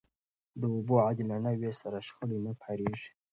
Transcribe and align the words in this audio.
د 0.59 0.61
اوبو 0.75 0.95
عادلانه 1.05 1.51
وېش 1.59 1.75
سره، 1.83 1.97
شخړې 2.07 2.37
نه 2.45 2.51
پارېږي. 2.61 3.07